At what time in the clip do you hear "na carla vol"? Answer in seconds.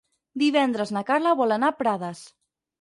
0.97-1.55